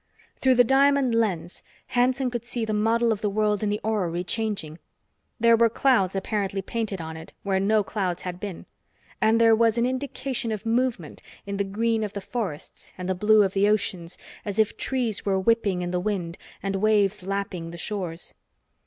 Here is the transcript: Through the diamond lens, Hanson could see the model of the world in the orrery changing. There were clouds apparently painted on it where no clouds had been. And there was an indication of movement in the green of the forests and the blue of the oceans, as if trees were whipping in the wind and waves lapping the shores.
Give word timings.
Through 0.37 0.55
the 0.55 0.63
diamond 0.63 1.13
lens, 1.13 1.61
Hanson 1.89 2.31
could 2.31 2.43
see 2.43 2.65
the 2.65 2.73
model 2.73 3.11
of 3.11 3.21
the 3.21 3.29
world 3.29 3.61
in 3.61 3.69
the 3.69 3.79
orrery 3.83 4.23
changing. 4.23 4.79
There 5.39 5.55
were 5.55 5.69
clouds 5.69 6.15
apparently 6.15 6.63
painted 6.63 6.99
on 6.99 7.15
it 7.15 7.33
where 7.43 7.59
no 7.59 7.83
clouds 7.83 8.23
had 8.23 8.39
been. 8.39 8.65
And 9.21 9.39
there 9.39 9.55
was 9.55 9.77
an 9.77 9.85
indication 9.85 10.51
of 10.51 10.65
movement 10.65 11.21
in 11.45 11.57
the 11.57 11.63
green 11.63 12.03
of 12.03 12.13
the 12.13 12.19
forests 12.21 12.93
and 12.97 13.07
the 13.07 13.13
blue 13.13 13.43
of 13.43 13.53
the 13.53 13.69
oceans, 13.69 14.17
as 14.43 14.57
if 14.57 14.75
trees 14.75 15.23
were 15.23 15.39
whipping 15.39 15.83
in 15.83 15.91
the 15.91 15.99
wind 15.99 16.39
and 16.63 16.77
waves 16.77 17.21
lapping 17.21 17.69
the 17.69 17.77
shores. 17.77 18.33